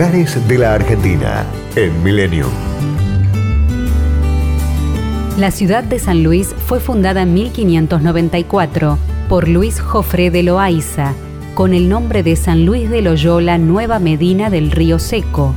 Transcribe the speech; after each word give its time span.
Lugares 0.00 0.48
de 0.48 0.56
la 0.56 0.72
Argentina 0.72 1.44
en 1.76 2.02
Millennium. 2.02 2.48
La 5.36 5.50
ciudad 5.50 5.84
de 5.84 5.98
San 5.98 6.22
Luis 6.22 6.54
fue 6.66 6.80
fundada 6.80 7.20
en 7.20 7.34
1594 7.34 8.96
por 9.28 9.46
Luis 9.46 9.78
Jofré 9.78 10.30
de 10.30 10.42
Loaiza, 10.42 11.12
con 11.52 11.74
el 11.74 11.90
nombre 11.90 12.22
de 12.22 12.34
San 12.36 12.64
Luis 12.64 12.88
de 12.88 13.02
Loyola 13.02 13.58
Nueva 13.58 13.98
Medina 13.98 14.48
del 14.48 14.70
Río 14.70 14.98
Seco, 14.98 15.54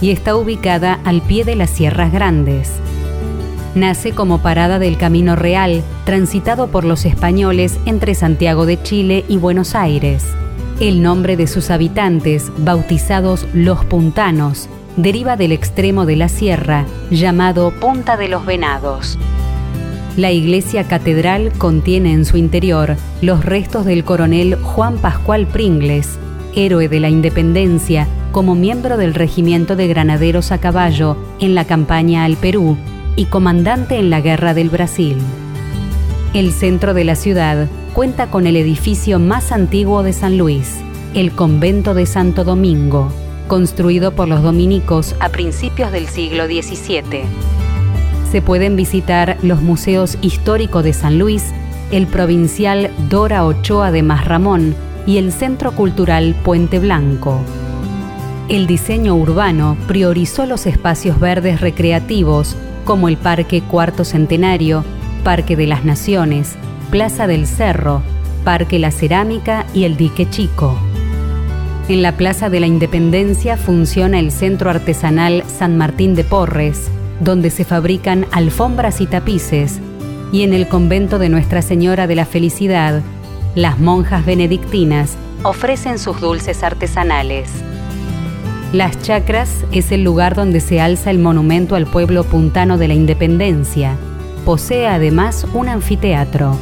y 0.00 0.12
está 0.12 0.36
ubicada 0.36 1.00
al 1.02 1.20
pie 1.20 1.44
de 1.44 1.56
las 1.56 1.70
Sierras 1.70 2.12
Grandes. 2.12 2.70
Nace 3.74 4.12
como 4.12 4.40
parada 4.40 4.78
del 4.78 4.98
Camino 4.98 5.34
Real, 5.34 5.82
transitado 6.04 6.68
por 6.68 6.84
los 6.84 7.04
españoles 7.04 7.76
entre 7.86 8.14
Santiago 8.14 8.66
de 8.66 8.80
Chile 8.80 9.24
y 9.26 9.36
Buenos 9.38 9.74
Aires. 9.74 10.24
El 10.80 11.02
nombre 11.02 11.36
de 11.36 11.46
sus 11.46 11.68
habitantes, 11.68 12.50
bautizados 12.56 13.46
los 13.52 13.84
puntanos, 13.84 14.66
deriva 14.96 15.36
del 15.36 15.52
extremo 15.52 16.06
de 16.06 16.16
la 16.16 16.30
sierra, 16.30 16.86
llamado 17.10 17.70
Punta 17.70 18.16
de 18.16 18.28
los 18.28 18.46
Venados. 18.46 19.18
La 20.16 20.32
iglesia 20.32 20.84
catedral 20.84 21.52
contiene 21.58 22.14
en 22.14 22.24
su 22.24 22.38
interior 22.38 22.96
los 23.20 23.44
restos 23.44 23.84
del 23.84 24.04
coronel 24.04 24.54
Juan 24.54 24.96
Pascual 24.96 25.46
Pringles, 25.46 26.18
héroe 26.56 26.88
de 26.88 27.00
la 27.00 27.10
independencia, 27.10 28.08
como 28.32 28.54
miembro 28.54 28.96
del 28.96 29.12
regimiento 29.12 29.76
de 29.76 29.86
granaderos 29.86 30.50
a 30.50 30.56
caballo 30.56 31.18
en 31.40 31.54
la 31.54 31.66
campaña 31.66 32.24
al 32.24 32.38
Perú 32.38 32.78
y 33.16 33.26
comandante 33.26 33.98
en 33.98 34.08
la 34.08 34.22
Guerra 34.22 34.54
del 34.54 34.70
Brasil. 34.70 35.18
El 36.32 36.52
centro 36.52 36.94
de 36.94 37.04
la 37.04 37.16
ciudad 37.16 37.68
cuenta 37.90 38.30
con 38.30 38.46
el 38.46 38.56
edificio 38.56 39.18
más 39.18 39.52
antiguo 39.52 40.02
de 40.02 40.12
San 40.12 40.38
Luis, 40.38 40.78
el 41.14 41.32
convento 41.32 41.94
de 41.94 42.06
Santo 42.06 42.44
Domingo, 42.44 43.08
construido 43.48 44.12
por 44.12 44.28
los 44.28 44.42
dominicos 44.42 45.16
a 45.20 45.28
principios 45.28 45.90
del 45.90 46.06
siglo 46.06 46.46
XVII. 46.46 47.24
Se 48.30 48.42
pueden 48.42 48.76
visitar 48.76 49.36
los 49.42 49.60
museos 49.60 50.18
históricos 50.22 50.84
de 50.84 50.92
San 50.92 51.18
Luis, 51.18 51.52
el 51.90 52.06
provincial 52.06 52.90
Dora 53.08 53.44
Ochoa 53.44 53.90
de 53.90 54.04
Masramón 54.04 54.74
y 55.06 55.18
el 55.18 55.32
Centro 55.32 55.72
Cultural 55.72 56.36
Puente 56.44 56.78
Blanco. 56.78 57.40
El 58.48 58.66
diseño 58.66 59.16
urbano 59.16 59.76
priorizó 59.88 60.46
los 60.46 60.66
espacios 60.66 61.18
verdes 61.18 61.60
recreativos 61.60 62.56
como 62.84 63.08
el 63.08 63.16
Parque 63.16 63.62
Cuarto 63.62 64.04
Centenario, 64.04 64.84
Parque 65.24 65.56
de 65.56 65.66
las 65.66 65.84
Naciones, 65.84 66.56
Plaza 66.90 67.28
del 67.28 67.46
Cerro, 67.46 68.02
Parque 68.42 68.80
La 68.80 68.90
Cerámica 68.90 69.64
y 69.72 69.84
el 69.84 69.96
Dique 69.96 70.28
Chico. 70.28 70.76
En 71.88 72.02
la 72.02 72.16
Plaza 72.16 72.50
de 72.50 72.58
la 72.58 72.66
Independencia 72.66 73.56
funciona 73.56 74.18
el 74.18 74.32
Centro 74.32 74.70
Artesanal 74.70 75.44
San 75.46 75.78
Martín 75.78 76.16
de 76.16 76.24
Porres, 76.24 76.90
donde 77.20 77.50
se 77.50 77.64
fabrican 77.64 78.26
alfombras 78.32 79.00
y 79.00 79.06
tapices, 79.06 79.78
y 80.32 80.42
en 80.42 80.52
el 80.52 80.66
convento 80.66 81.20
de 81.20 81.28
Nuestra 81.28 81.62
Señora 81.62 82.08
de 82.08 82.16
la 82.16 82.26
Felicidad, 82.26 83.02
las 83.54 83.78
monjas 83.78 84.26
benedictinas 84.26 85.16
ofrecen 85.44 85.96
sus 85.96 86.20
dulces 86.20 86.64
artesanales. 86.64 87.50
Las 88.72 89.00
Chacras 89.00 89.64
es 89.70 89.92
el 89.92 90.02
lugar 90.02 90.34
donde 90.34 90.58
se 90.58 90.80
alza 90.80 91.12
el 91.12 91.20
monumento 91.20 91.76
al 91.76 91.86
pueblo 91.86 92.24
puntano 92.24 92.78
de 92.78 92.88
la 92.88 92.94
Independencia. 92.94 93.96
Posee 94.44 94.88
además 94.88 95.46
un 95.54 95.68
anfiteatro. 95.68 96.56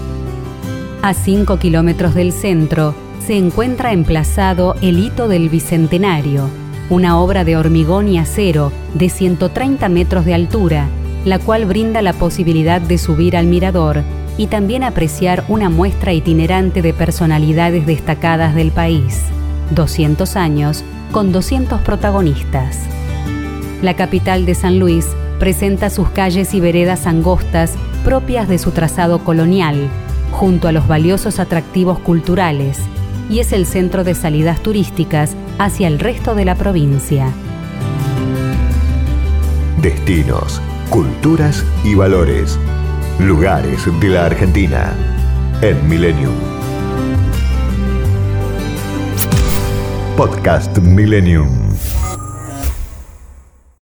A 1.01 1.15
5 1.15 1.61
kilómetros 1.61 2.17
del 2.17 2.33
centro, 2.33 2.93
se 3.25 3.37
encuentra 3.37 3.93
emplazado 3.93 4.75
el 4.83 4.99
hito 4.99 5.29
del 5.29 5.49
Bicentenario, 5.49 6.51
una 6.91 7.21
obra 7.21 7.45
de 7.45 7.57
hormigón 7.57 8.09
y 8.09 8.19
acero 8.19 8.73
de 8.95 9.09
130 9.09 9.89
metros 9.91 10.25
de 10.25 10.35
altura, 10.35 10.89
la 11.25 11.39
cual 11.39 11.67
brinda 11.67 12.03
la 12.03 12.15
posibilidad 12.15 12.81
de 12.81 12.99
subir 12.99 13.37
al 13.37 13.47
mirador 13.47 14.03
y 14.37 14.49
también 14.49 14.83
apreciar 14.83 15.45
una 15.47 15.71
muestra 15.71 16.13
itinerante 16.13 16.83
de 16.83 16.93
personalidades 16.93 17.87
destacadas 17.87 18.57
del 18.57 18.73
país. 18.73 19.23
200 19.71 20.35
años 20.35 20.83
con 21.13 21.31
200 21.31 21.81
protagonistas. 21.83 22.81
La 23.83 23.95
capital 23.95 24.47
de 24.47 24.57
San 24.57 24.81
Luis 24.81 25.07
presenta 25.39 25.91
sus 25.91 26.09
calles 26.09 26.55
y 26.55 26.61
veredas 26.61 27.07
angostas 27.07 27.75
propias 28.05 28.49
de 28.49 28.59
su 28.59 28.73
trazado 28.73 29.21
colonial, 29.21 29.89
junto 30.31 30.69
a 30.69 30.73
los 30.73 30.87
valiosos 30.87 31.39
atractivos 31.39 31.99
culturales, 31.99 32.79
y 33.31 33.41
es 33.41 33.53
el 33.53 33.67
centro 33.67 34.05
de 34.05 34.15
salidas 34.15 34.61
turísticas 34.61 35.37
hacia 35.59 35.89
el 35.89 35.99
resto 35.99 36.35
de 36.35 36.45
la 36.45 36.55
provincia. 36.55 37.33
Destinos, 39.83 40.61
culturas 40.91 41.65
y 41.85 41.95
valores. 41.95 42.59
Lugares 43.21 43.87
de 44.01 44.09
la 44.09 44.27
Argentina 44.27 44.93
en 45.61 45.89
Millennium. 45.89 46.35
Podcast 50.17 50.79
Millennium. 50.79 51.68